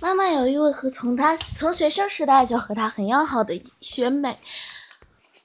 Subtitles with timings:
[0.00, 4.38] 妈妈有一位和从她从学生时代就和她很要好的学妹，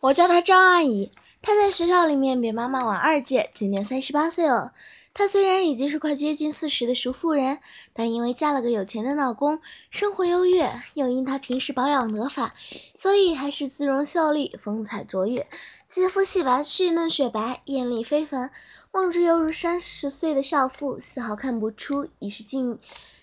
[0.02, 1.12] 我叫她张阿姨。
[1.42, 4.74] 她在学校里面比妈妈晚二届，今年三十八岁了。
[5.14, 7.60] 她虽然已经是快接近四十的熟妇人，
[7.94, 12.54] 但因为嫁了个有钱的老公，生活优越，又因她平时保养得法，
[12.98, 15.48] 所以还是姿容秀丽，风采卓越，
[15.90, 18.52] 肌肤细白，细嫩雪白，艳丽非凡，
[18.92, 22.80] 望之犹如三十岁的少妇，丝毫看不出已是近。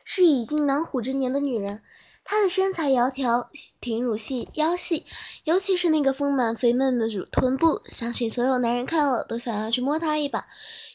[0.09, 1.83] 是已经囊虎之年的女人，
[2.23, 3.49] 她的身材窈窕，
[3.81, 5.05] 挺乳细，腰细，
[5.43, 10.45] 尤其是那个丰满肥嫩的乳臀部，相信所有男人看了都想要去摸她一把。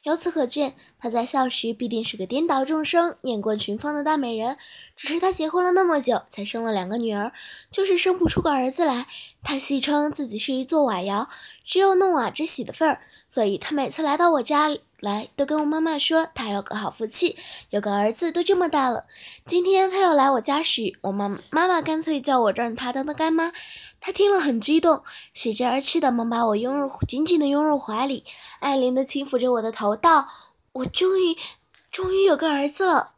[0.04, 4.58] 由此可见，她在校时必定是个颠倒众生、艳冠群芳的大美人。
[4.96, 7.34] 只是她结婚了那么久，才生了两个女儿，
[7.70, 9.06] 就是生不出个儿子来。
[9.44, 11.28] 她戏称自己是一座瓦窑，
[11.66, 14.82] 只有弄瓦之喜的份儿，所以她每次来到我家里。
[15.02, 17.36] 来，都跟我妈妈说，她有个好福气，
[17.72, 19.06] 有个儿子，都这么大了。
[19.48, 23.52] 今天她要来我家时，我妈妈妈干脆叫我让她当她干妈。
[24.00, 25.02] 她听了很激动，
[25.34, 28.24] 喜极而泣的忙把我拥入紧紧的拥入怀里，
[28.60, 30.28] 爱怜的轻抚着我的头，道
[30.74, 31.36] ：“我终于，
[31.92, 33.14] 终于有个儿子了。”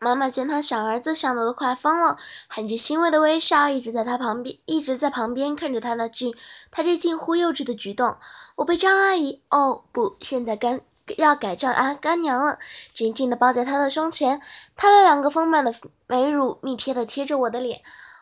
[0.00, 6.32] 妈妈见他想儿子想的都快疯了，含着欣慰的微笑，一直在他旁边，一直在旁边看着他那近，
[6.70, 8.16] 他这近乎幼稚的举动。
[8.56, 10.80] 我被张阿姨，哦不，现在干
[11.16, 12.58] 要改叫阿干娘了，
[12.94, 14.40] 紧紧地抱在他的胸前，
[14.76, 15.74] 他的两个丰满的
[16.06, 17.80] 美乳密贴地贴着我的脸。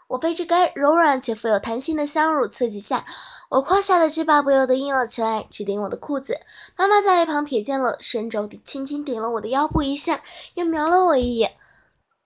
[0.09, 3.05] 我被这该柔软且富有弹性的香乳刺激下，
[3.49, 6.39] 我胯下的鸡巴不由得硬了起来，直顶我的裤子。
[6.77, 10.21] 妈妈在一旁瞥见了，伸肘轻轻顶了我的腰部一下，
[10.55, 11.56] 又瞄了我一眼。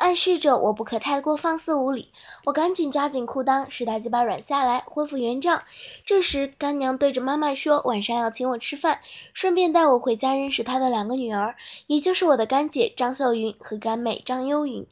[0.00, 2.10] 暗示着我不可太过放肆无礼，
[2.46, 5.62] 我赶紧加紧裤裆，使大鸡巴软下来，恢复原状。
[6.06, 9.00] 这时，干娘对着妈妈说：“晚上要请我吃饭，
[9.34, 11.54] 顺便带我回家认识她的两个女儿，
[11.86, 14.86] 也就是我的干姐张秀云和干妹张幽云。”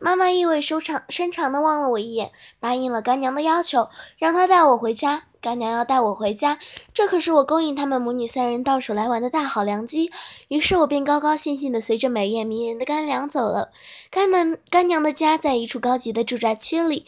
[0.00, 5.27] 妈妈意味深长深长地望了我一眼，答应了干娘的要求，让她带我回家。
[5.40, 6.58] 干娘要带我回家，
[6.92, 10.10] 这可是我勾引他们母女三人到手来玩的大好良机。
[10.48, 13.70] 于是我便高高兴兴地随着美艳迷人的干娘走了。
[14.10, 17.06] 干娘干娘的家在一处高级的住宅区里，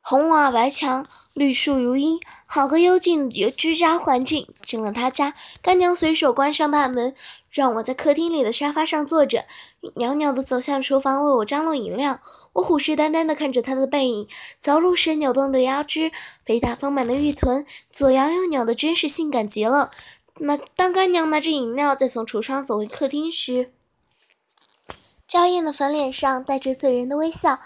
[0.00, 1.06] 红瓦白墙。
[1.34, 4.46] 绿树如茵，好个幽静的居家环境。
[4.64, 7.14] 进了他家，干娘随手关上大门，
[7.50, 9.46] 让我在客厅里的沙发上坐着，
[9.96, 12.20] 袅袅地走向厨房为我张罗饮料。
[12.54, 14.28] 我虎视眈眈地看着她的背影，
[14.58, 16.12] 走路时扭动的腰肢，
[16.44, 19.90] 肥大丰满的玉臀，左摇右扭的，真是性感极了。
[20.36, 23.72] 那当干娘拿着饮料再从橱窗走回客厅时，
[25.26, 27.58] 娇艳的粉脸上带着醉人的微笑。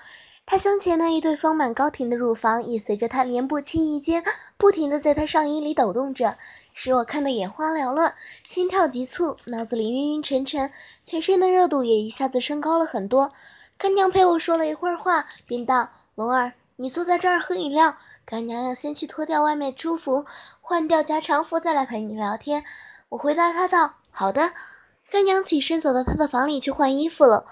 [0.47, 4.23] 她胸前那一对丰满高挺的乳房，也随着她连步轻移间，
[4.57, 6.39] 不停地在她上衣里抖动着，
[6.73, 8.15] 使我看得眼花缭乱，
[8.47, 10.71] 心跳急促，脑子里晕晕沉沉，
[11.03, 13.33] 全身的热度也一下子升高了很多。
[13.77, 20.25] 干娘陪我说了一会儿话，便道：“龙儿，你坐在这儿喝饮料，干娘要先去脱掉外面粗服，
[20.61, 22.65] 换掉加长服，再来陪你聊天。”
[23.11, 24.53] 我回答她道：“好的。”
[25.11, 27.45] 干娘起身走到她的房里去换衣服了。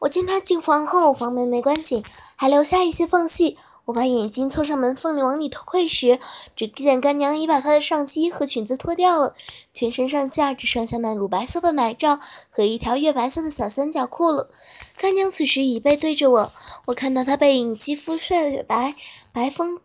[0.00, 2.04] 我见她进房后，房门没关紧，
[2.36, 3.56] 还留下一些缝隙。
[3.86, 6.18] 我把眼睛凑上门缝里往里偷窥时，
[6.56, 9.36] 只见干娘已把她的上衣和裙子脱掉了，
[9.72, 12.18] 全身上下只剩下那乳白色的奶罩
[12.50, 14.50] 和一条月白色的小三角裤了。
[14.98, 16.52] 干娘此时已背对着我，
[16.86, 18.96] 我看到她背影，肌肤雪白，
[19.32, 19.78] 白丰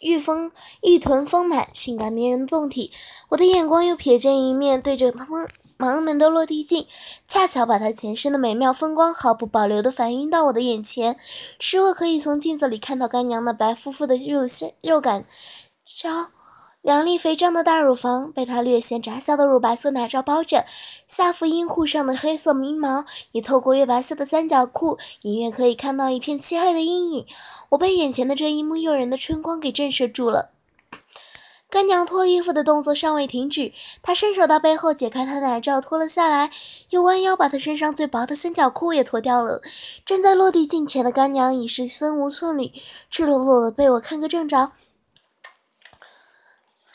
[0.00, 0.50] 玉丰
[0.82, 2.90] 玉臀丰满，性感迷人的胴体。
[3.28, 5.12] 我的眼光又瞥见一面对着
[5.80, 6.86] 房房门的落地镜，
[7.26, 11.16] 恰巧把她前身的美妙风光毫不保留地反映到我的眼前，
[11.58, 15.24] 使我可以从镜子里看到干娘那白乎乎的肉线肉感，
[15.82, 16.08] 小
[16.82, 20.66] 两粒肥胀的大乳房被她略显窄小的乳白色奶罩包着，
[21.08, 27.26] 下腹阴户上的黑色明毛也透过月白色的三角裤，隐约可以看到一片漆黑的阴影。
[27.70, 30.50] 我被眼前的这一幕诱人的春光给震慑住了。
[31.70, 33.72] 干娘脱衣服的动作尚未停止，
[34.02, 36.50] 她伸手到背后解开她奶罩，脱了下来，
[36.88, 39.62] 又弯腰把她身上最薄的三角裤也脱掉了。
[40.04, 42.72] 站在落地镜前的干娘已是身无寸缕，
[43.08, 44.72] 赤裸裸的被我看个正着。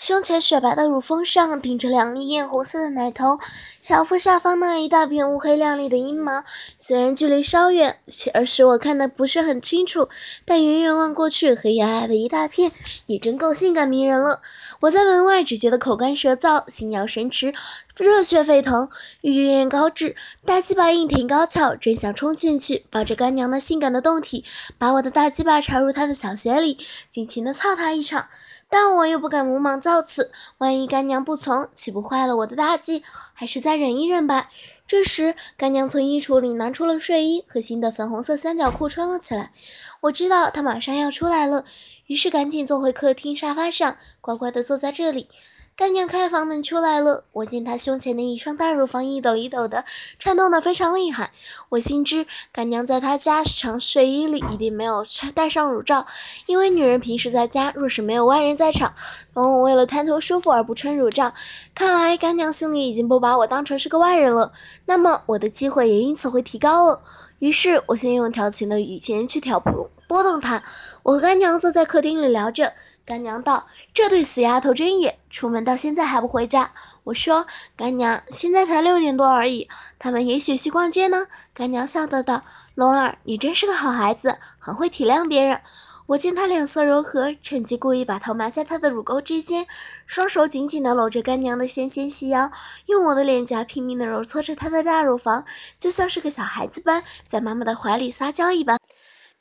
[0.05, 3.39] 胸前雪白的乳峰上顶着两粒艳红色的奶头，
[3.81, 6.43] 小腹下方那一大片乌黑亮丽的阴毛，
[6.77, 7.97] 虽然距离稍远，
[8.35, 10.07] 而使我看得不是很清楚，
[10.45, 12.71] 但远远望过去，黑压压的一大片，
[13.07, 14.41] 也真够性感迷人了。
[14.81, 17.51] 我在门外只觉得口干舌燥，心摇神驰，
[17.97, 18.87] 热血沸腾，
[19.21, 20.15] 欲焰高炙，
[20.45, 24.45] 大鸡巴硬挺高翘，真想冲进去，抱着干娘那性感的胴体，
[24.77, 26.77] 把我的大鸡巴插入她的小穴里，
[27.09, 28.27] 尽情的操她一场。
[28.77, 33.05] 但我又不敢鲁莽造次，万一干娘不从，岂不坏了我的大计？
[33.33, 34.49] 还是再忍一忍吧。
[34.85, 39.53] 这时，干娘从衣橱里拿出了睡衣和新的粉红色三角裤穿了起来。
[40.01, 41.63] 我知道她马上要出来了，
[42.07, 45.29] 于是赶紧坐回客厅沙发上，乖乖地坐在这里。
[45.77, 49.83] 干娘开房门出来了，我见她胸前的一双大乳房一抖一抖的，
[50.17, 51.33] 颤动的非常厉害。
[51.67, 56.05] 我心知干娘在她家长睡衣里一定没有穿戴上乳罩，
[56.45, 58.93] 因为女人平时在家若是没有外人在场，
[59.33, 61.33] 往往为了贪图舒服而不穿乳罩。
[61.73, 64.53] 看来干娘心里已经不把我当成是个外人了，
[64.85, 67.01] 那么我的机会也因此会提高了。
[67.39, 70.63] 于是我先用调情的语气去挑拨拨动她。
[71.03, 72.73] 我和干娘坐在客厅里聊着。
[73.05, 76.71] 干娘道：“这对死丫头真野，出门到现在还不回家。”
[77.05, 77.45] 我说
[77.77, 79.67] ：“干娘，现在才六点多而已，
[79.99, 82.41] 他们也许去逛街呢。”干娘笑道道
[82.73, 85.61] ：“龙儿，你真是个好孩子，很会体谅别人。”
[86.07, 89.65] 我见她脸色柔和，趁机故意把头埋在她的乳沟之间，
[90.05, 92.51] 双手紧紧地搂着干娘的纤纤细腰，
[92.85, 95.45] 用我的脸颊拼命地揉搓着她的大乳房，
[95.79, 98.79] 就像是个小孩子般在妈妈的怀里撒娇一般。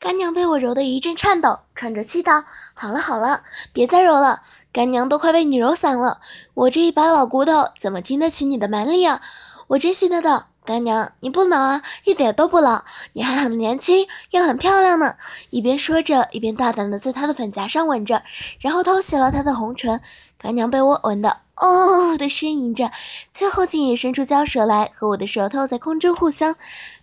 [0.04, 2.44] 干娘被我揉得一阵颤抖，喘着气道
[2.76, 3.42] ：“好了好了，
[3.72, 6.20] 别再揉了，干娘都快被你揉散了。
[6.52, 9.22] 我这一把老骨头怎么经得起你的蛮力啊？”
[9.68, 12.84] 我珍惜的道：“干娘，你不老啊，一点都不老，
[13.14, 15.14] 你还很年轻，又很漂亮呢。”
[15.48, 18.22] 一边说着，一边大胆地在她的粉颊上吻着，
[18.60, 20.02] 然后偷袭了她的红唇。
[20.36, 22.90] 干娘被我吻得哦的呻吟着，
[23.32, 26.54] 最后竟也伸出娇舌来，和我的舌头在空中互相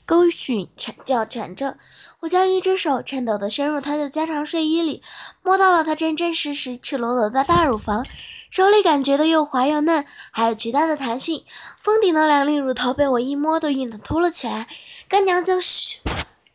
[0.06, 1.78] 勾吮、缠叫缠着。
[2.22, 5.02] 我将一只手颤抖地伸入她的加长睡衣里，
[5.42, 8.06] 摸到了她真真实实、赤裸裸的大乳房，
[8.52, 11.44] 手里感觉的又滑又嫩，还有极大的弹性。
[11.80, 14.68] 峰顶的两粒乳头被我一摸都硬得凸了起来。
[15.10, 15.56] 干娘就，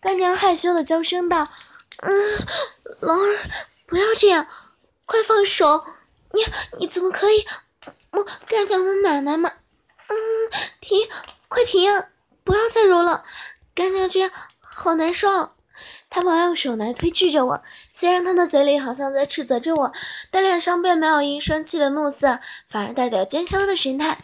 [0.01, 1.49] 干娘害羞的娇声道
[1.99, 2.47] ：“嗯，
[3.01, 3.37] 龙儿，
[3.87, 4.47] 不要这样，
[5.05, 5.85] 快放手！
[6.33, 6.43] 你
[6.79, 7.45] 你怎么可以
[8.13, 9.51] 摸干娘的奶奶吗？
[10.07, 10.15] 嗯，
[10.81, 11.09] 停，
[11.49, 12.11] 快停啊！
[12.45, 13.25] 不要再揉了，
[13.75, 14.31] 干娘这样
[14.61, 15.51] 好难受。”
[16.17, 19.93] 他忙用手来推拒着我，虽然他的嘴里好像在斥责着我，
[20.31, 24.17] 但脸上并没有因生气的怒色，反而带点娇羞的神态，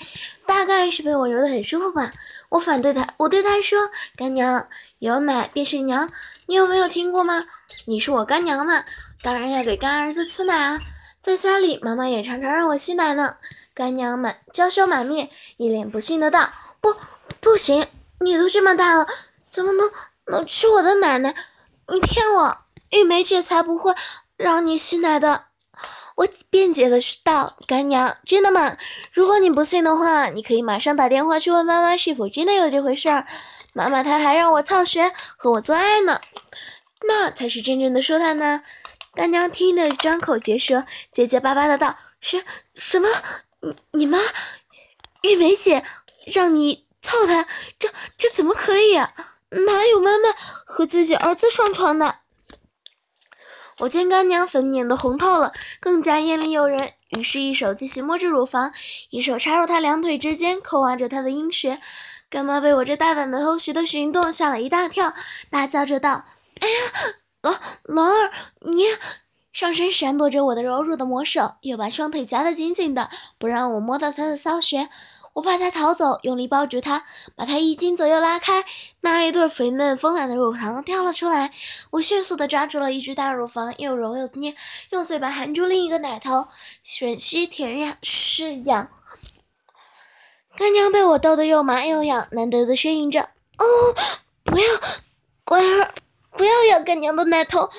[0.46, 2.14] 大概是被我揉得很舒服吧。
[2.48, 4.66] 我反对他，我对他说：“干娘，
[5.00, 6.10] 有奶便是娘，
[6.46, 7.44] 你有没有听过吗？
[7.84, 8.84] 你是我干娘嘛，
[9.22, 10.80] 当然要给干儿子吃奶啊。
[11.20, 13.36] 在家里，妈妈也常常让我吸奶呢。”
[13.76, 15.28] 干娘满娇羞满面，
[15.58, 16.48] 一脸不信的道
[16.80, 16.94] ：“不，
[17.38, 17.86] 不行，
[18.20, 19.06] 你都这么大了，
[19.46, 19.90] 怎么能
[20.28, 21.34] 能吃我的奶奶？”
[21.88, 22.58] 你骗我，
[22.90, 23.94] 玉梅姐才不会
[24.36, 25.46] 让你吸奶的。
[26.16, 28.76] 我辩解的道：“干娘，真的吗？
[29.12, 33.26] 如果你不信的话，你可以马上打电话去问妈妈是否真的有这回事儿。
[33.72, 36.20] 妈妈她还让我操学和我做爱呢，
[37.08, 38.62] 那才是真正的舒坦呢。”
[39.14, 42.44] 干娘听得张口结舌，结结巴巴的道：“什
[42.76, 43.08] 什么？
[43.60, 44.18] 你你妈
[45.22, 45.82] 玉梅姐
[46.26, 47.46] 让你操她？
[47.78, 49.12] 这这怎么可以？”啊
[49.52, 50.30] 哪有妈妈
[50.64, 52.16] 和自己儿子上床的？
[53.78, 58.72] 我见干娘粉脸都红透了，更加艳丽诱人，于是，一手继续摸着乳房，
[59.10, 61.80] 一手插入她两腿之间，扣挖着她的阴穴。
[62.30, 65.12] 干妈被我这大胆的偷袭的行动吓了一大跳，
[65.50, 66.24] 大叫着道
[66.60, 66.74] ：“哎呀，
[67.42, 67.54] 龙
[67.84, 68.30] 龙儿，
[68.60, 68.84] 你！”
[69.52, 74.88] 上身闪躲着我的柔弱的魔手，又把双腿夹得紧紧的，不让我摸到她的骚穴。
[75.34, 78.64] 我怕他逃走，用力抱住他，把他衣襟左右拉开，
[79.00, 81.52] 那一对肥嫩丰满的乳房跳了出来。
[81.92, 84.54] 我迅速地抓住了一只大乳房，又揉又捏，
[84.90, 86.48] 用嘴巴含住另一个奶头，
[86.84, 88.90] 吮吸舔呀是痒。
[90.54, 93.22] 干娘被我逗得又麻又痒，难得的呻吟着
[93.56, 93.64] ：“哦，
[94.44, 94.66] 不要，
[95.44, 95.94] 乖儿，
[96.32, 97.70] 不要咬干娘的奶头，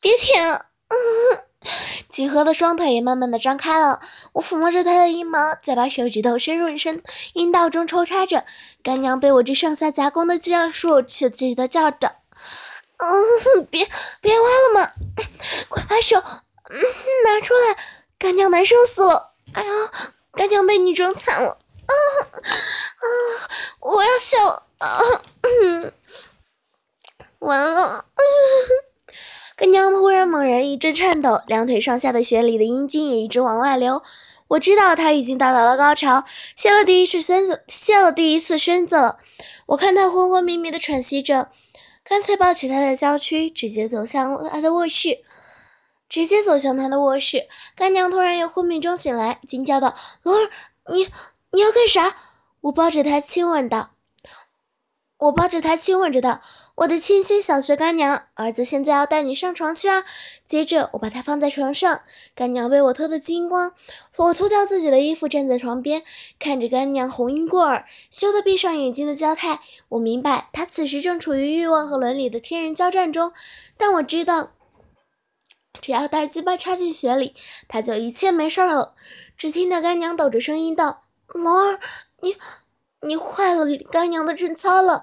[0.00, 0.66] 别舔啊！”
[2.08, 3.98] 几何的双腿也慢慢的张开了，
[4.34, 7.02] 我抚摸着她的阴毛，再把手指头深入深
[7.32, 8.44] 阴道中抽插着。
[8.82, 12.12] 干娘被我这上下夹攻的技术刺激的叫着
[12.98, 13.88] ：“嗯，别
[14.20, 14.92] 别挖了嘛，
[15.68, 16.80] 快把手嗯
[17.24, 17.76] 拿出来！
[18.18, 19.32] 干娘难受死了！
[19.54, 19.70] 哎呀，
[20.32, 21.58] 干娘被你整惨了！
[21.86, 21.92] 啊
[22.96, 23.06] 啊，
[23.80, 24.66] 我要笑了！
[24.78, 24.88] 啊，
[27.40, 28.04] 完了！”
[29.56, 34.02] 干娘突然猛然一阵颤抖，两腿上下的血里的阴茎也一直往外流。
[34.48, 36.24] 我知道他已经到达了高潮，
[36.56, 39.14] 泄了第一次身子，泄了第一次身子。
[39.66, 41.48] 我看他昏昏迷迷的喘息着，
[42.02, 45.20] 干脆抱起他的娇躯，直接走向他的卧室。
[46.06, 50.50] 直接走向他的卧室，干娘突然由昏迷中醒来，惊叫道：“龙儿，
[50.92, 51.08] 你
[51.50, 52.14] 你要干啥？”
[52.62, 53.90] 我抱着她亲吻道
[55.18, 56.40] ：“我抱着她亲吻着道，
[56.76, 60.04] 我的亲亲小学干娘，儿子现在要带你上床去啊。”
[60.44, 62.02] 接着我把她放在床上，
[62.34, 63.74] 干娘被我脱得精光，
[64.16, 66.02] 我脱掉自己的衣服站在床边，
[66.38, 73.32] 看着干娘红晕过耳、羞得闭上眼睛的娇态，我明白她此时正处于欲望和伦理的天人交战中，
[73.76, 74.50] 但我知道。
[75.80, 77.34] 只要大鸡巴插进雪里，
[77.68, 78.94] 他就一切没事儿了。
[79.36, 81.78] 只听得干娘抖着声音道：“龙儿，
[82.22, 82.36] 你
[83.02, 85.02] 你坏了干娘的贞操了。”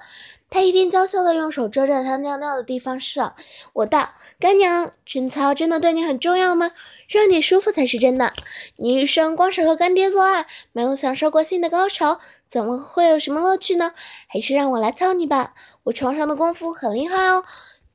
[0.51, 3.33] 他一边娇羞的用手遮着他尿尿的地方上。
[3.71, 6.71] 我道：“干娘，贞操真的对你很重要吗？
[7.07, 8.33] 让你舒服才是真的。
[8.75, 13.93] 你一生光是和干爹做爱，没有享受过性的高潮，怎么会有什么乐趣呢？
[14.27, 15.53] 还是让我来操你吧，
[15.83, 17.45] 我床上的功夫很厉害哦。”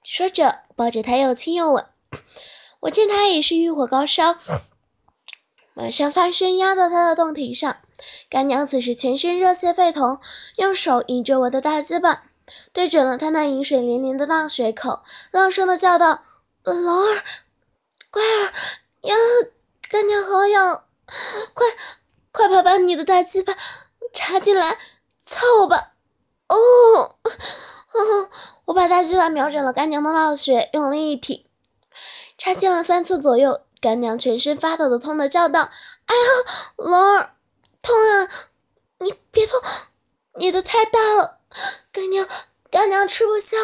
[0.02, 1.84] 说着，抱着他又亲又吻。
[2.80, 4.36] 我见他也是欲火高烧，
[5.74, 7.76] 马上翻身压到他的洞体上。
[8.30, 10.18] 干娘此时全身热血沸腾，
[10.56, 12.24] 用手引着我的大鸡巴，
[12.72, 16.22] 对准了他那饮水连连的大水口，浪声的叫道
[16.64, 17.22] ：“龙儿，
[18.10, 18.52] 乖儿，
[19.02, 19.14] 呀，
[19.88, 20.84] 干娘好痒，
[21.54, 21.66] 快
[22.30, 23.54] 快把把你的大鸡巴
[24.12, 24.78] 插进来，
[25.22, 25.92] 操我吧！”
[26.48, 27.18] 哦，
[28.66, 31.44] 我把大鸡巴瞄准了干娘的老穴，用力一挺。
[32.38, 35.62] 插进了三寸左右，干娘全身发抖的痛的叫道
[36.06, 36.22] ：“哎呀，
[36.76, 37.34] 龙儿，
[37.82, 38.28] 痛啊！
[38.98, 39.60] 你别痛，
[40.34, 41.35] 你的太大了，
[41.92, 42.26] 干娘，
[42.70, 43.56] 干娘吃不消。”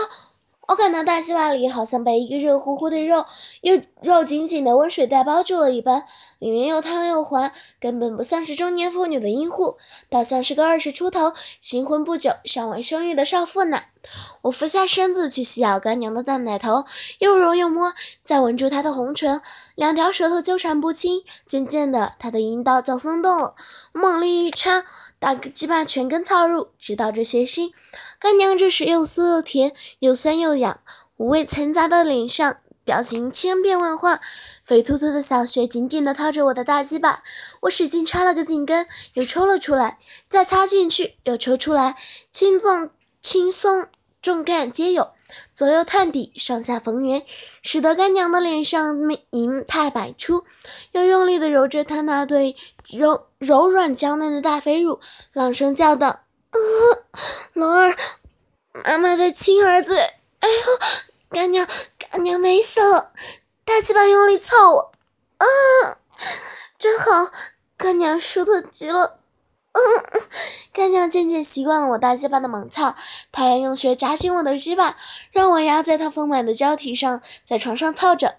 [0.68, 3.26] 我感到大鸡巴里好像被一个热乎乎的肉
[3.62, 6.06] 又肉紧紧的温水袋包住了一般，
[6.38, 9.76] 里面又烫又滑，根本不像是中年妇女的阴户，
[10.08, 13.82] 倒像是个二十出头、新婚不久、尚未生育的少妇呢。
[14.42, 16.85] 我俯下身子去吸咬干娘的大奶头，
[17.21, 19.40] 又揉又摸，再吻住她的红唇，
[19.76, 21.23] 两条舌头纠缠不清。
[21.47, 23.54] 渐渐的，她的阴道就松动了，
[23.92, 24.85] 猛力一插，
[25.21, 27.71] 大鸡巴全根操入，直到这血腥。
[28.18, 30.80] 干娘这时又酥又甜，又酸又痒，
[31.18, 34.21] 五味掺杂的脸上，表情千变万化，
[34.64, 37.23] 肥秃秃的小穴紧紧的套着我的大鸡巴，
[37.62, 41.94] 我使劲插了个紧根，又抽了出来，再插进去，又抽出来，
[42.28, 42.90] 轻纵。
[43.23, 43.87] 轻松
[44.21, 45.12] 重干皆有，
[45.55, 47.25] 左右探底，上下逢源，
[47.62, 48.97] 使得干娘的脸上
[49.31, 50.45] 银态百出。
[50.91, 52.57] 又用力地揉着她那对
[52.93, 55.00] 柔柔软娇嫩的大肥乳，
[55.33, 56.09] 朗声叫道
[56.50, 56.59] ：“啊
[57.55, 57.97] 龙儿，
[58.85, 59.97] 妈妈的亲儿子！
[59.97, 60.79] 哎呦，
[61.31, 63.12] 干娘，干娘美死了！
[63.64, 64.93] 大鸡巴用力操我，
[65.38, 65.47] 啊，
[66.76, 67.31] 真好，
[67.76, 69.21] 干娘舒坦极了。”
[69.73, 70.21] 嗯，
[70.73, 72.95] 干娘渐渐习惯了我大鸡巴的猛操，
[73.31, 74.97] 她也用穴夹紧我的鸡巴，
[75.31, 78.37] 让我压在她丰满的娇体上，在床上操着。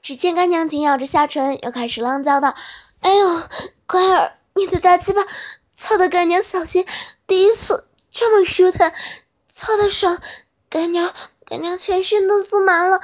[0.00, 2.54] 只见干娘紧咬着下唇，又开始浪叫道
[3.00, 3.42] ：“哎呦，
[3.86, 5.22] 乖儿，你的大鸡巴
[5.74, 6.84] 操的干娘小穴
[7.26, 8.92] 第一次这么舒坦，
[9.48, 10.20] 操的爽，
[10.68, 11.10] 干娘
[11.46, 13.00] 干娘全身都酥麻了。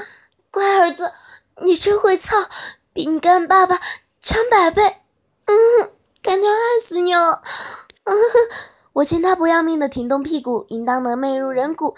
[0.51, 1.15] 乖儿子，
[1.63, 2.49] 你真会操，
[2.93, 3.81] 比你干爸爸
[4.21, 4.97] 强百倍。”
[5.49, 5.91] 嗯，
[6.23, 7.43] 干娘爱死你了！
[8.05, 8.15] 嗯，
[8.95, 11.97] 我见他不要命的挺动屁股，淫荡的媚入人骨，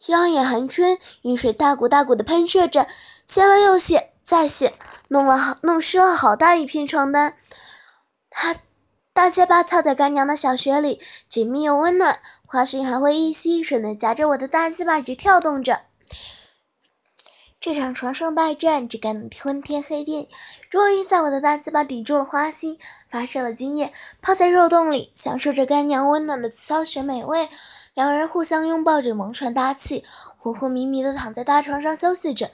[0.00, 2.86] 娇眼含春，雨水大股大股的喷射着，
[3.26, 4.72] 泄了又泄，再泄，
[5.08, 7.36] 弄了好弄湿了好大一片床单。
[8.30, 8.56] 他
[9.12, 15.82] 大结巴操在干娘的小穴里，紧密又温暖，花心还会一吸一吮的夹着我的大鸡巴直跳动着。
[17.60, 20.30] 这场床上大战只干得昏天黑地，
[20.70, 27.50] 终于在我的大鸡巴顶住了花心，发射了经验，泡在肉洞里，享受着干娘温暖的骚穴美味。
[27.92, 30.02] 两人互相拥抱着，萌喘大气，
[30.38, 32.50] 昏昏迷迷的躺在大床上休息着。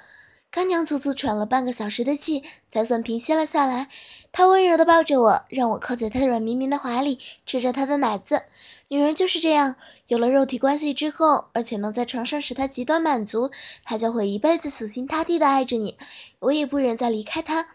[0.50, 3.88] 干娘足足喘了半个小时的气，才算平息了下来。
[4.32, 8.44] 她温柔地抱着我，让我靠在她软绵绵的怀里，吃着她的奶子。
[8.88, 9.76] 女人就是这样，
[10.06, 13.50] 有了肉体关系之后，而且能在床上使她极端满足，
[13.84, 15.98] 她就会一辈子死心塌地的爱着你。
[16.38, 17.68] 我也不忍再离开她。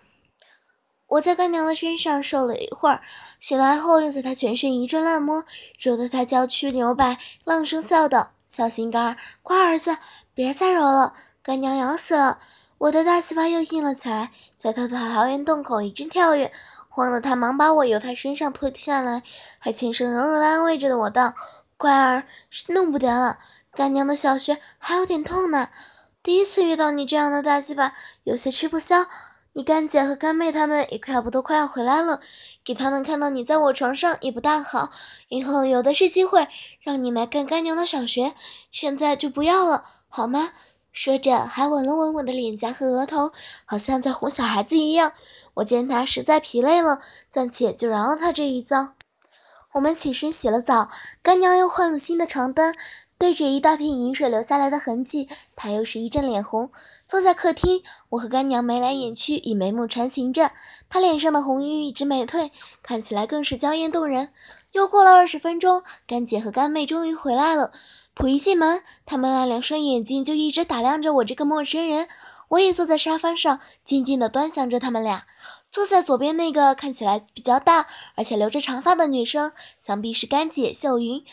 [1.07, 3.01] 我在干娘的身上受了一会儿，
[3.39, 5.43] 醒来后又在她全身一阵乱摸，
[5.79, 9.97] 揉得她娇躯扭摆，浪声笑道：“小心肝儿，乖儿子，
[10.33, 11.13] 别再揉了，
[11.43, 12.39] 干娘痒死了。”
[12.81, 16.51] 我的大鸡巴又硬了起来，在他的桃源洞口一阵跳跃。
[16.89, 19.21] 慌得他忙把我由他身上脱下来，
[19.59, 21.35] 还轻声柔柔地安慰着我道
[21.77, 23.37] ：“乖儿，是弄不得了，
[23.75, 25.69] 干娘的小穴还有点痛呢。
[26.23, 29.05] 第一次遇到你这样的大鸡巴，有些吃不消。
[29.53, 32.19] 你干姐和干妹他们也差不多快要回来了，
[32.63, 34.89] 给他们看到你在我床上也不大好，
[35.27, 36.47] 以后有的是机会
[36.81, 38.33] 让你来干干娘的小学，
[38.71, 40.53] 现在就不要了，好吗？
[40.91, 43.31] 说着还吻了吻我的脸颊和额头，
[43.65, 45.13] 好像在哄小孩子一样。
[45.55, 48.93] 我见他实在疲累了，暂且就饶了他这一遭。
[49.73, 50.89] 我们起身洗了澡，
[51.23, 52.75] 干娘又换了新的床单。
[53.17, 56.71] 对着一大片饮水留下来的痕迹，他又是一阵脸红。
[57.05, 60.51] 坐在客厅，我和干娘眉来眼去，以眉目传情着。
[60.89, 64.33] 他脸上的红晕一直没退，看起来更是娇艳动人。
[64.71, 67.71] 又过了二十分钟，干姐和干妹终于回来了。
[68.15, 72.07] 甫一进门，他们那两双眼睛就一直打量着我这个陌生人。
[72.49, 75.23] 我也坐在沙发上，静静地端详着他们俩。
[75.71, 81.23] 坐在左边那个看起来比较大，而且留着长发的女生，想必是干姐秀云。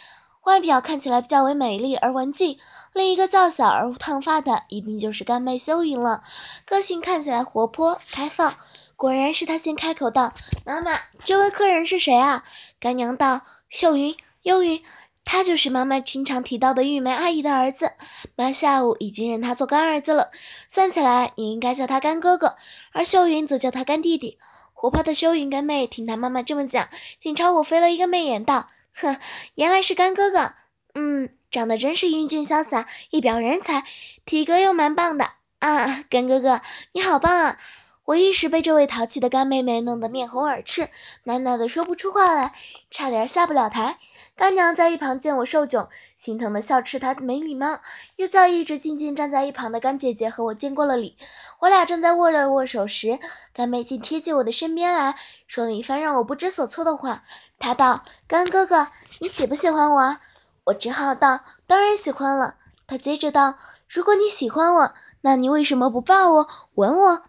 [0.45, 2.59] 外表看起来较为美丽而文静，
[2.93, 6.23] 另一个较小而烫发的一定就是干妹秀云了，
[6.65, 8.55] 个性看起来活泼开放。
[8.95, 10.33] 果然是她先开口道
[10.65, 12.45] ：“妈妈，这位客人是谁啊？”
[12.81, 14.83] 干娘道：“秀云，幽云，
[15.31, 17.93] 他就是妈妈经常提到的玉梅阿姨的儿子。
[18.35, 20.31] 妈下午已经认他做干儿子了，
[20.71, 22.57] 算起来你应该叫他干哥哥，
[22.93, 24.39] 而秀云则叫他干弟弟。”
[24.73, 28.69] 活泼的秀云干妹听她妈妈这么讲，竟朝我飞了一个媚眼，道。
[28.95, 29.19] 哼，
[29.57, 30.55] 原来是干哥哥，
[30.95, 33.85] 嗯，长得真是英俊潇洒，一表人才，
[34.25, 36.05] 体格又蛮棒的啊！
[36.09, 37.59] 干哥哥，你好棒啊！
[38.07, 40.89] 我一时被这位淘气的干妹妹弄得面红耳赤，
[41.27, 42.55] 喃喃的说不出话来，
[42.91, 43.99] 差点下不了台。
[44.39, 47.81] 干娘在一旁见我受窘，心疼的笑斥她没礼貌，
[48.15, 51.17] 又叫一直静静站在一旁的干姐姐和我见过了礼。
[51.63, 53.19] 我俩正在握着握手时，
[53.53, 55.17] 干妹竟贴近我的身边来
[55.49, 57.25] 说了一番让我不知所措的话。
[57.59, 58.87] 她道：“干哥哥，
[59.21, 60.19] 你喜不喜欢我？”
[60.67, 62.55] 我只好道：“当然喜欢了。”
[62.87, 63.57] 她接着道
[63.91, 67.23] ：“如果你喜欢我，那你为什么不抱我、吻我？”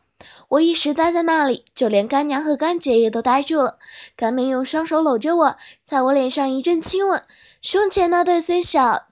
[0.50, 3.78] 我一时呆在那里，就连干娘和干姐也都呆住了。
[4.16, 7.24] 干妹用双手搂着我，在我脸上一阵亲吻，
[7.62, 9.06] 胸前那对虽小。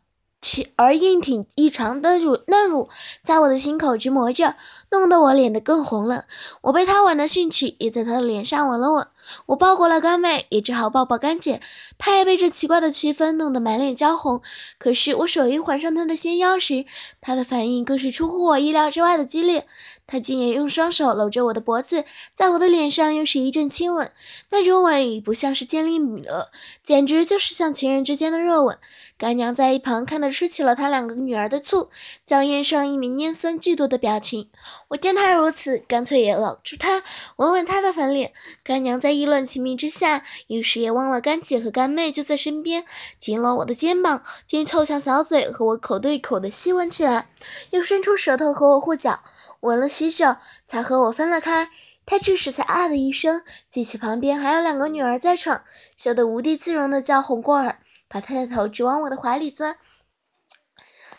[0.76, 2.90] 而硬挺异常的乳嫩乳，
[3.22, 4.56] 在我的心口直磨着，
[4.90, 6.26] 弄得我脸得更红了。
[6.62, 9.08] 我被他吻的兴起，也在他的脸上吻了吻。
[9.48, 11.62] 我抱过了干妹，也只好抱抱干姐。
[12.00, 14.42] 她也被这奇怪的气氛弄得满脸娇红。
[14.80, 16.86] 可是我手一环上她的纤腰时，
[17.22, 19.68] 她的反应更是出乎我意料之外的激烈。
[20.08, 24.10] 他竟也用双手搂着我的脖子，在我的脸上又是一阵亲吻。
[24.50, 26.50] 那种吻已不像是建立米了，
[26.82, 28.78] 简直就是像情人之间的热吻。
[29.18, 31.90] 干娘在一旁看得吃起了她两个女儿的醋，
[32.26, 34.50] 娇艳上一泯拈酸嫉妒的表情。
[34.90, 37.04] 我见他如此，干脆也搂住他，
[37.38, 38.32] 吻吻他的粉脸。
[38.64, 42.86] 干娘在议论情迷之下，一时也忘了干姐和干妹就在身边，
[43.20, 47.28] 紧搂我的肩膀，竟凑向小嘴和我口对口的吸吻起来，
[47.72, 49.22] 又伸出舌头和我护脚，
[49.62, 51.70] 吻了许久，才和我分了开。
[52.06, 55.64] 他这时才啊的一声，记起旁边还有两个女儿在场，
[55.98, 57.80] 羞得无地自容的叫红过耳。
[58.10, 59.76] 把他的头直往我的怀里钻，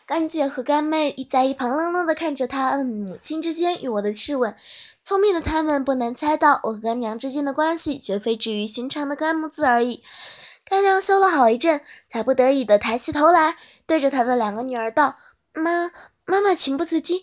[0.07, 4.57] 干姐和干妹在一旁愣愣地看着他母亲之间与我的质问。
[5.05, 10.03] 聪明的他们不难猜到，我和干娘之间的关系绝非止于寻常的干母子而已。
[10.65, 15.17] 干娘羞了好一阵，才不得已地抬起头来，对着她的两个女儿道
[15.53, 15.91] ：“妈，
[16.25, 17.23] 妈妈情不自禁，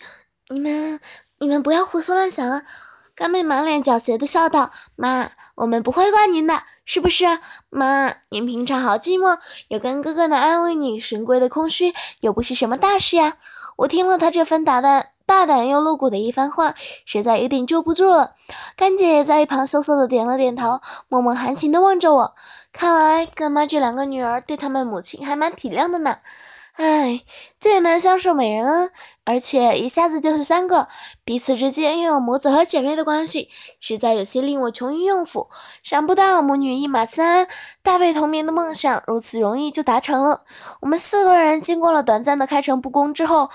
[0.50, 1.00] 你们，
[1.40, 2.64] 你们不要胡思乱想啊。”
[3.16, 7.26] 干妹满脸狡黠地笑道：“妈，我们不会怪您的。”是不是
[7.72, 8.14] 妈？
[8.30, 13.38] 您平常好寂寞，有干哥哥来安慰你，神龟的空虚又不是什么大事呀。
[13.78, 18.36] 我听了他这番大胆、大胆又露骨的一番话，实在有点坐不住了。
[18.76, 22.36] 干姐也在一旁羞涩的点了点头，默默含情的望着我。
[22.72, 26.18] 看来干妈这两个女儿对他们母亲还蛮体谅的呢。
[26.78, 27.22] 唉，
[27.58, 28.92] 最难相守美人恩，
[29.24, 30.90] 而且一下子就是三个，
[31.24, 35.48] 彼此之间又有母子和姐妹的关系，实在有些令我穷于应付。
[35.82, 37.48] 想不到母女一马三，
[37.82, 40.44] 大被同眠的梦想如此容易就达成了。
[40.82, 43.50] 我们四个人经过了短暂的开诚布公之后，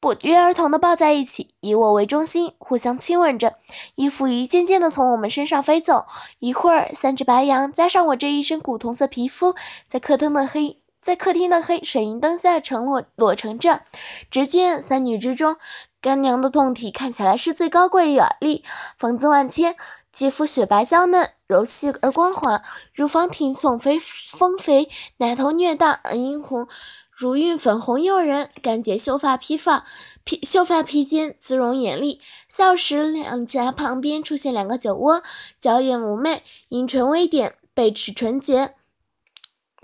[0.00, 3.56] 不约而同的抱在一起，以我为中心，互相亲吻着。
[3.96, 6.06] 衣服一件件的从我们身上飞走，
[6.38, 9.54] 一会儿，三只白羊加上我这一身古铜色皮肤，
[9.86, 10.80] 在客厅的黑。
[11.04, 13.82] 在客厅的黑水银灯下，呈裸裸成这。
[14.30, 15.58] 只见三女之中，
[16.00, 18.64] 干娘的胴体看起来是最高贵雅丽，
[18.96, 19.76] 风姿万千，
[20.10, 22.62] 肌肤雪白娇嫩，柔细而光滑，
[22.94, 24.88] 乳房挺耸肥丰肥，
[25.18, 26.66] 奶头略大而殷红，
[27.12, 28.48] 乳晕粉红诱人。
[28.62, 29.84] 干姐秀发披发，
[30.24, 35.22] 披秀发披肩，姿容艳丽，笑时两颊旁边出现两个酒窝，
[35.58, 38.74] 娇艳妩媚，阴唇微点，背齿纯洁，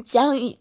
[0.03, 0.57] 将与。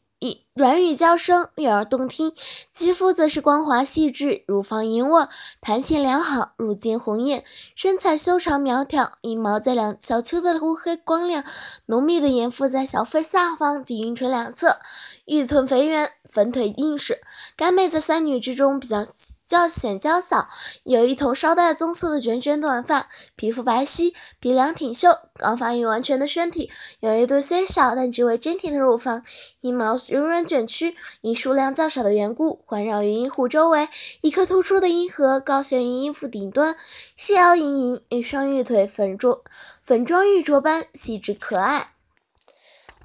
[0.53, 2.33] 软语娇声悦耳动听，
[2.73, 5.29] 肌肤则是光滑细致，乳房盈握，
[5.61, 11.45] 弹性良好，乳尖红艳，身材修长苗条，阴毛在两小丘的乌黑光亮，
[11.85, 14.79] 浓密的眼腹在小腹下方及阴唇两侧。
[15.23, 17.21] 玉臀肥圆，粉腿硬实，
[17.55, 19.05] 干妹在三女之中比较
[19.49, 20.47] 较显娇小，
[20.83, 29.23] 有一头稍带棕色的卷卷短发，皮肤白皙，鼻梁挺秀，刚发育完全的身体，有一对虽小但极为坚挺的乳房，
[29.61, 33.89] 阴毛柔软卷曲，因数量较少的缘故，环绕于阴户周围，
[34.21, 36.75] 一颗突出的阴核高悬于阴腹顶端，
[37.15, 39.41] 细腰盈盈，一双玉腿粉着
[39.81, 41.93] 粉妆玉琢般细致可爱。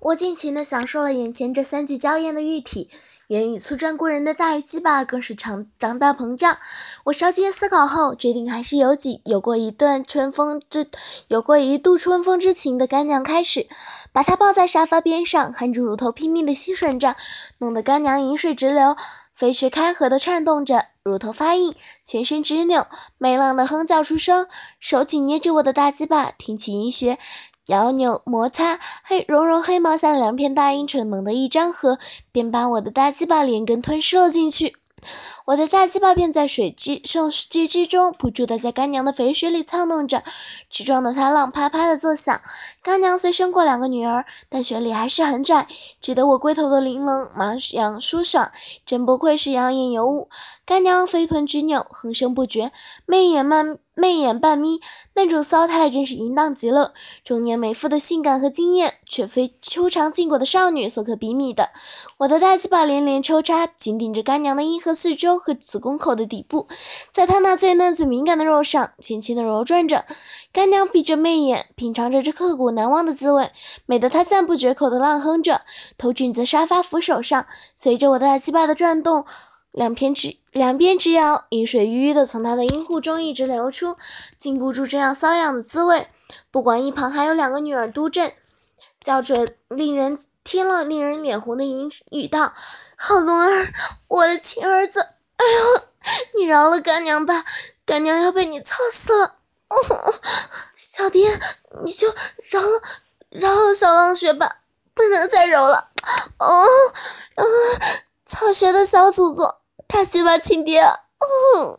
[0.00, 2.90] 我尽情地享受了眼前这三具娇艳的玉体，
[3.28, 6.58] 源于粗壮过人的大鸡巴更是长长大膨胀。
[7.04, 10.86] 我稍经思考后，决定还是由几有过一段春风之
[11.28, 13.66] 有过一度春风之情的干娘开始，
[14.12, 17.16] 把她抱在沙发边上，含着乳头拼命地吸吮着，
[17.58, 18.94] 弄得干娘饮水直流，
[19.32, 24.46] 肥穴开合地颤动着，乳头发硬，全身直扭，美浪的哼叫出声，
[24.78, 27.18] 手紧捏着我的大鸡巴，挺起阴穴。
[27.68, 31.98] 摇扭摩擦，黑绒绒黑毛下的两片大阴唇猛地一张合，
[32.30, 34.76] 便把我的大鸡巴连根吞噬了进去。
[35.46, 40.22] 我的大鸡巴便在水机受机之中不住地在干娘的肥水里操弄着，
[40.70, 42.40] 直撞得她浪啪啪的作响。
[42.82, 45.66] 干娘虽生过两个女儿，但穴里还是很窄，
[46.00, 48.50] 只得我龟头的玲珑麻痒舒爽，
[48.86, 50.30] 真不愧是养眼尤物。
[50.66, 52.72] 干娘肥臀直扭，哼声不绝，
[53.06, 53.78] 媚眼慢。
[53.96, 54.80] 媚眼半眯，
[55.14, 56.94] 那种骚态真是淫荡极了。
[57.22, 61.70] 中年美妇的性感和惊艳，却非秋长禁果的少女所可比拟的。
[62.18, 66.66] 我的大鸡巴连连抽插，紧顶着干娘的阴核四周和子宫口的底部，
[67.12, 70.04] 在她那最嫩最敏感的肉上轻轻地揉转着。
[70.52, 73.52] 干娘闭着媚眼，品尝着这刻骨难忘的滋味，
[73.86, 75.60] 美得她赞不绝口的浪哼着，
[75.96, 77.46] 头枕在沙发扶手上，
[77.76, 79.24] 随着我的大鸡巴的转动。
[79.74, 83.96] 两边直两边直摇，阴水郁郁的从他的阴户中一直流出，
[84.38, 86.08] 禁不住这样瘙痒的滋味。
[86.52, 88.32] 不管一旁还有两个女儿督阵，
[89.00, 92.52] 叫着令人听了令人脸红的淫语道
[92.96, 93.74] ：“好龙儿，
[94.06, 95.00] 我的亲儿子，
[95.38, 95.82] 哎呦，
[96.38, 97.44] 你饶了干娘吧，
[97.84, 99.34] 干娘要被你操死了。
[99.70, 100.14] 哦，
[100.76, 101.28] 小蝶，
[101.84, 102.06] 你就
[102.52, 102.80] 饶了
[103.30, 104.58] 饶了小浪雪吧，
[104.94, 105.88] 不能再揉了。
[106.38, 106.64] 哦，
[107.34, 107.44] 嗯，
[108.24, 109.52] 草学的小祖宗。”
[109.86, 111.78] 大鸡巴亲爹，嗯，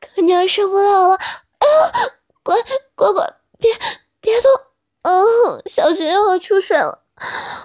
[0.00, 2.10] 干娘受不了了，哎呦，
[2.42, 2.56] 乖
[2.94, 3.70] 乖乖，别
[4.20, 4.50] 别动，
[5.02, 7.02] 嗯，小学要出水了，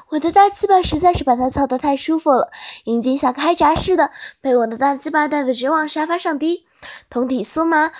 [0.09, 2.51] 我的大鸡巴实在是把他操得太舒服了，
[2.85, 6.67] 阴茎像开闸似的，被我的大鸡巴带得直往沙发上滴，
[7.09, 7.91] 通体酥麻。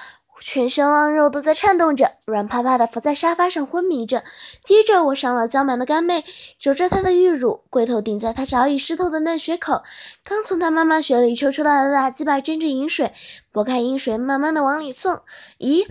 [0.42, 4.24] 全身浪肉都在颤动着，软趴趴的伏在沙发上昏迷着。
[4.62, 6.26] 接着，我上了娇满的干妹，
[6.60, 9.84] 揉着她的玉乳，龟头顶在她早已湿透的嫩穴口。
[10.24, 13.14] 刚从她妈妈穴里抽出来的大鸡巴沾着饮水，
[13.52, 15.22] 拨开阴水，慢慢的往里送。
[15.60, 15.86] 咦，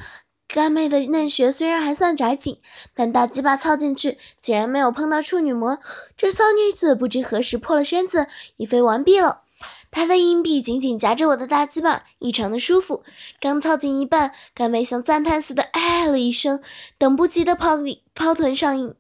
[0.49, 2.61] 干妹的嫩穴虽然还算窄紧，
[2.93, 5.79] 但大鸡巴操进去，竟然没有碰到处女膜。
[6.17, 9.43] 这骚女子不知何时破了身子，已非完毕了。
[9.91, 13.03] 他的硬币紧紧夹着我的大鸡巴，异常的舒服。
[13.41, 16.63] 刚操进一半，干妹像赞叹似的哎了一声，
[16.97, 18.95] 等不及的抛里抛臀上瘾。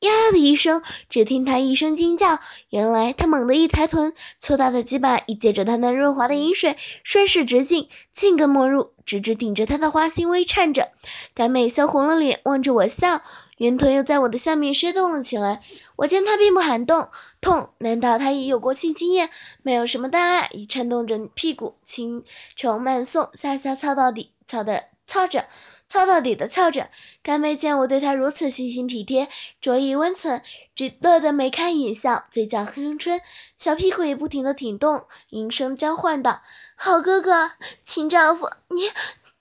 [0.00, 2.38] 呀的一声，只听他一声惊叫，
[2.70, 10.88] 原来他猛地一抬臀，粗大的鸡巴已借着他那润滑的饮水，顺势直进，进根没入，直直顶着他的花心微颤着。
[11.34, 13.20] 干妹羞红了脸，望着我笑。
[13.60, 15.60] 圆臀又在我的下面摔动了起来，
[15.96, 17.10] 我见他并不喊动，
[17.42, 17.74] 痛？
[17.80, 19.28] 难道他已有过性经验？
[19.62, 22.24] 没有什么大碍，已颤动着屁股，轻
[22.56, 25.44] 重慢送，下下操到底，操的操着，
[25.86, 26.88] 操到底的操着。
[27.22, 29.28] 干妹见我对她如此细心体贴，
[29.60, 30.42] 着意温存，
[30.74, 33.20] 只乐得眉开眼笑，嘴角哼春，
[33.58, 36.40] 小屁股也不停地挺动，音声交换道
[36.74, 37.50] ：“好哥哥，
[37.82, 38.84] 亲丈夫，你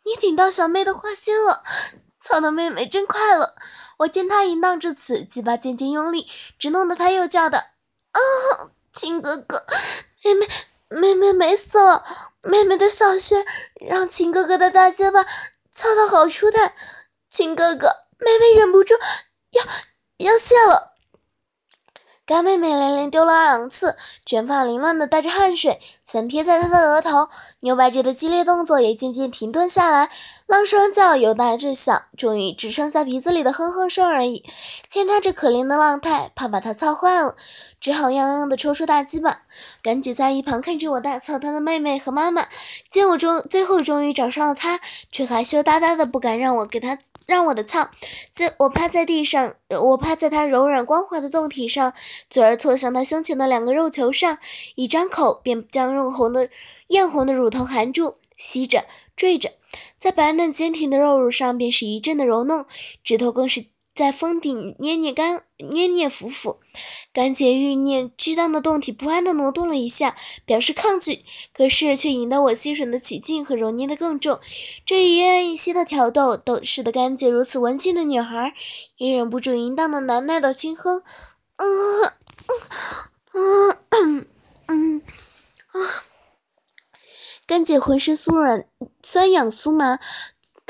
[0.03, 1.63] 你顶到小妹的花心了，
[2.19, 3.55] 操的妹妹真快乐。”
[3.99, 7.57] 我见她淫荡至此，鸡巴渐渐用力，只弄得她又叫的
[8.11, 8.19] ：“啊，
[8.93, 9.65] 亲哥哥，
[10.23, 10.47] 妹妹，
[10.89, 12.03] 妹妹美死了！
[12.41, 13.45] 妹妹的小穴
[13.81, 15.23] 让亲哥哥的大鸡巴
[15.71, 16.73] 操得好舒坦，
[17.29, 18.93] 亲哥哥，妹妹忍不住
[19.51, 19.63] 要
[20.25, 20.88] 要泄了。”
[22.29, 27.27] 干妹妹连连丢了两次，卷发凌乱的带着汗水，散贴在她的额头，
[27.61, 30.11] 扭摆着的激烈动作也渐渐停顿下来。
[30.45, 34.43] 浪双叫由大至小，终于只剩下鼻子里的哼哼声而已。
[34.87, 37.35] 见她这可怜的浪态，怕把她操坏了，
[37.81, 39.41] 只好泱泱的抽出大鸡巴。
[39.81, 42.45] 赶紧在一旁看着我大操她的妹妹和妈妈，
[42.89, 46.97] 见我终最后终于找上了他，却害羞答答的不敢让我给他
[47.27, 47.87] 让我的操。
[48.31, 51.93] 最我趴在地上，我趴在他柔软光滑的胴体上，
[52.29, 54.39] 嘴儿凑向他胸前的两个肉球上，
[54.73, 56.49] 一张口便将肉红的
[56.87, 59.51] 艳红的乳头含住，吸着坠着，
[59.99, 62.65] 在白嫩坚挺的肉乳上便是一阵的揉弄，
[63.03, 63.65] 指头更是。
[63.99, 66.55] 在峰顶捏捏干捏捏抚抚，
[67.11, 74.39] 干姐欲念激荡的动体不安地挪动了一下，表示抗拒，可是却引得我吸吮的起劲和揉捏的更重。
[74.85, 78.53] 这一按一吸的挑逗，都使得干姐如此文静的女孩
[78.95, 81.03] 也忍不住淫荡的难耐的轻哼
[81.59, 82.13] ：“嗯
[83.33, 84.27] 嗯嗯
[84.67, 85.01] 嗯
[85.73, 85.79] 啊！”
[87.45, 88.65] 干姐浑身酥软
[89.03, 89.99] 酸痒酥麻。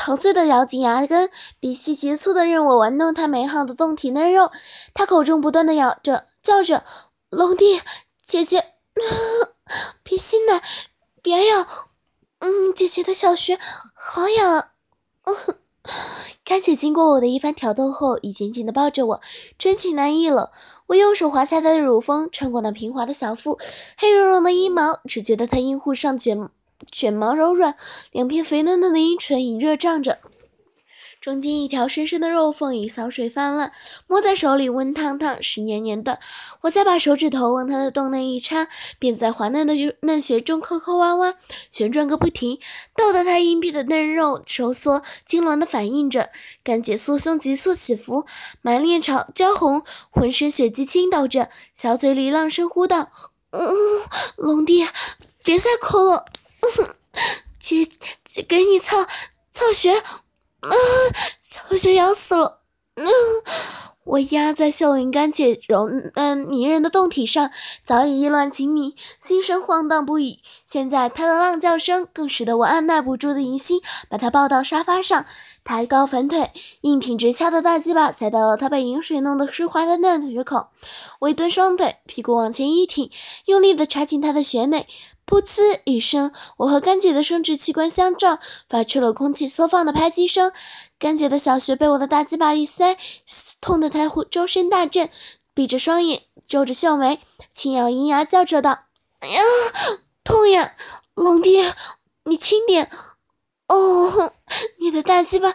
[0.01, 4.49] 陶醉的咬紧牙根，鼻息急促的任我玩弄她美好的胴体嫩肉。
[4.93, 6.85] 她口中不断的咬着，叫着
[7.29, 7.81] ：“龙弟，
[8.23, 8.75] 姐姐，
[10.01, 10.63] 别吸奶，
[11.21, 11.67] 别咬，
[12.39, 13.59] 嗯，姐姐的小穴
[13.93, 14.71] 好痒啊。
[16.45, 19.21] ”干姐经过我的一番挑逗后，已紧紧的抱着我，
[19.57, 20.49] 真情难抑了。
[20.88, 23.59] 我右手滑下她的乳峰，穿过那平滑的小腹，
[23.97, 26.49] 黑茸茸的阴毛，只觉得她阴户上卷。
[26.91, 27.75] 卷毛柔软，
[28.11, 30.19] 两片肥嫩嫩的阴唇隐热胀着，
[31.21, 33.71] 中间一条深深的肉缝，已小水泛滥，
[34.07, 36.19] 摸在手里温烫烫，湿黏黏的。
[36.61, 41.35] 我再把手指头往他的洞内一插，便在滑嫩的嫩穴中抠抠挖挖，
[41.71, 42.59] 旋转个不停，
[42.95, 46.29] 逗得他阴蔽的嫩肉收缩，痉挛的反应着。
[46.63, 48.25] 干姐酥胸急速起伏，
[48.61, 53.09] 满脸潮娇红，浑身血迹倾倒着，小嘴里浪声呼道
[53.51, 53.75] ：“嗯，
[54.37, 54.87] 龙弟，
[55.43, 56.25] 别再抠了。”
[57.60, 57.86] 姐
[58.23, 59.05] 姐给你操
[59.51, 60.71] 操穴，啊，
[61.41, 62.62] 小穴痒死了。
[62.95, 63.05] 嗯，
[64.03, 67.49] 我压在秀云干姐柔嗯迷人的胴体上，
[67.84, 70.41] 早已意乱情迷，心神晃荡不已。
[70.65, 75.25] 现在她的浪叫声更使得我按耐不住的淫心，把她抱到沙发上，
[75.63, 76.51] 抬高粉腿，
[76.82, 80.67] 硬挺直翘的大鸡巴塞到了她被饮水弄得湿滑的嫩穴口。
[81.19, 83.10] 我一蹲双腿，屁股往前一挺，
[83.45, 84.88] 用力地插进她的穴内。
[85.29, 90.51] 噗呲一声，我和干姐的生殖器官相撞，发出了空气缩放的拍击声。
[90.97, 92.97] 干姐的小穴被我的大鸡巴一塞，
[93.61, 95.07] 痛得她周身大震，
[95.53, 97.19] 闭着双眼，皱着秀眉，
[97.51, 98.85] 轻咬银牙，叫着道
[99.21, 99.43] ：“哎呀，
[100.23, 100.73] 痛呀！
[101.13, 101.63] 龙弟，
[102.25, 102.89] 你轻点。
[103.67, 104.33] 哦，
[104.79, 105.53] 你的大鸡巴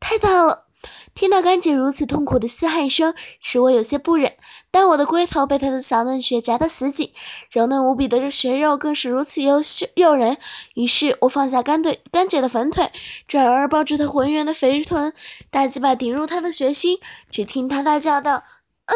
[0.00, 0.66] 太大了。”
[1.14, 4.34] 听到干姐如此痛苦的嘶喊声，使我有些不忍。
[4.72, 7.12] 但我的龟头被他的小嫩穴夹得死紧，
[7.50, 10.38] 柔嫩无比的穴肉更是如此优秀诱人。
[10.74, 12.90] 于是我放下干腿干姐的粉腿，
[13.28, 15.12] 转而抱住她浑圆的肥臀，
[15.50, 16.98] 大鸡巴顶入她的穴心。
[17.30, 18.42] 只听她大叫道
[18.86, 18.94] ：“啊，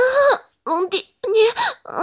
[0.65, 1.35] 龙弟，你，
[1.85, 2.01] 啊，啊！”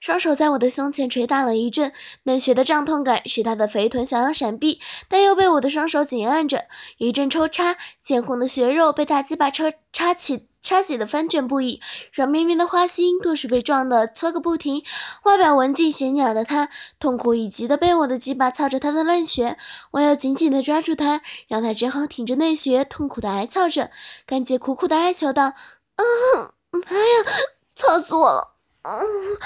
[0.00, 6.64] 双手在我的胸前捶打了一阵，嫩穴的胀痛感使他的肥臀想要闪避，但又被我的双手紧按着。
[6.96, 11.82] 一阵抽插，鲜红的血肉被大鸡巴抽插起，插起的翻卷不已，
[12.14, 14.82] 软绵绵的花心更是被撞得搓个不停。
[15.24, 19.58] 外表文静娴雅的他，痛苦以及的被我的鸡巴操着他的嫩穴，
[19.90, 23.90] 我要紧紧的抓住他，让他只好挺着内穴，痛苦的挨操着。
[24.24, 25.52] 干姐苦苦的哀求道
[26.00, 27.32] ：“嗯，妈呀，
[27.74, 29.36] 操死我了！”嗯。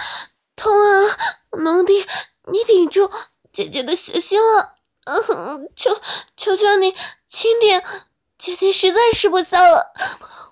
[0.56, 1.16] 痛啊，
[1.50, 2.04] 龙弟，
[2.50, 3.10] 你顶住
[3.52, 5.90] 姐姐的血心了，嗯，求
[6.36, 6.94] 求求你
[7.26, 7.82] 轻点，
[8.38, 9.92] 姐姐实在是不消了。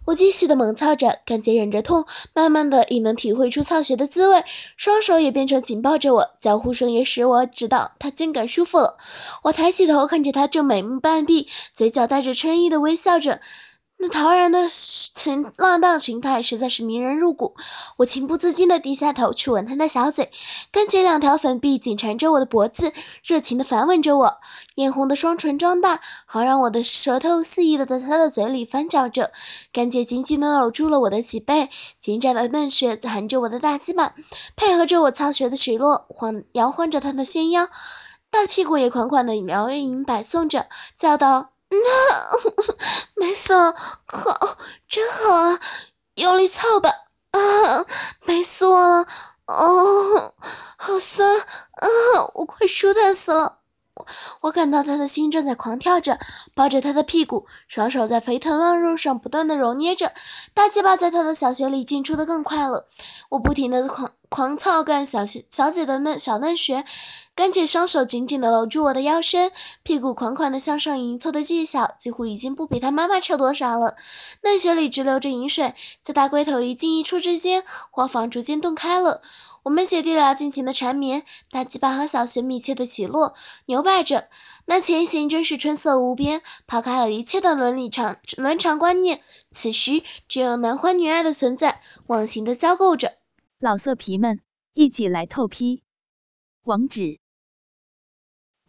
[0.07, 4.45] 我继续的猛操着，干姐忍着痛，慢慢的也能体会出操穴的滋味，
[4.77, 8.97] 双手也变成紧抱着我，叫呼声也使我知道她竟感舒服了。
[9.45, 13.41] 我抬起头看着她正美目半闭，嘴角带着嗔意的微笑着。
[14.03, 17.55] 那陶然的情浪荡形态实在是迷人入骨，
[17.99, 20.29] 我情不自禁地低下头去吻他的小嘴，
[20.73, 24.39] 干姐两条粉臂紧缠着我的脖子，热情地反吻着我，
[24.75, 29.31] 艳红的双唇张大，好让我的舌头肆意地在她的嘴里翻搅着。
[29.73, 34.17] 干姐紧紧地搂住了我的脊背，紧窄的嫩穴含着我的大鸡巴，
[34.57, 37.69] 配合着我操穴的起落，晃摇晃着她的纤腰，
[38.29, 40.67] 大屁股也款款地摇引摆送着，
[40.99, 41.52] 叫道。
[41.73, 42.75] 那
[43.17, 44.57] 没死，好，
[44.89, 45.59] 真好啊！
[46.17, 46.91] 用力操吧！
[47.33, 47.87] 啊，
[48.27, 49.07] 美死我了！
[49.47, 50.35] 哦，
[50.77, 51.39] 好酸！
[51.39, 51.89] 啊，
[52.35, 53.62] 我快舒坦死了！
[54.43, 56.19] 我感到他的心正在狂跳着，
[56.55, 60.13] 抱着他的屁股，双手在肥臀嫩肉上不断的揉捏着，
[60.55, 62.87] 大鸡巴在他的小穴里进出的更快了。
[63.31, 66.85] 我不停的狂狂操干小小小姐的嫩小嫩穴，
[67.35, 69.53] 干姐双手紧紧的搂住我的腰身，
[69.83, 73.95] 屁股款款的向上迎凑的技巧，几乎已经不比他妈妈差多少了。
[74.43, 79.21] 嫩穴里直流着饮水，在大龟头一进一出之间，花房逐渐洞开了。
[79.65, 83.35] 我们姐弟俩尽情的缠绵，大鸡巴和小穴密切的起落，
[83.67, 84.29] 牛掰着，
[84.67, 89.23] 那前行真是春色无边，抛开了一切的伦理常伦常观念，
[89.53, 93.19] 此时只有男欢女爱的存在，忘形的交媾着。
[93.61, 94.41] 老色皮们，
[94.73, 95.85] 一起来透批，
[96.65, 97.21] 网址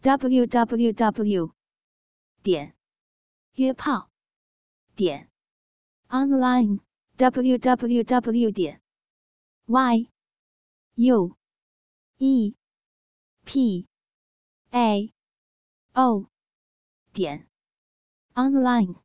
[0.02, 1.52] ：w w w
[2.44, 2.76] 点
[3.54, 4.12] 约炮
[4.96, 5.32] 点
[6.10, 6.82] online
[7.18, 8.82] w w w 点
[9.66, 10.12] y
[10.96, 11.36] u
[12.20, 12.54] e.
[13.46, 13.88] P.
[14.72, 15.12] A.
[15.96, 16.28] O.
[17.12, 17.48] 点。
[18.36, 19.03] Online。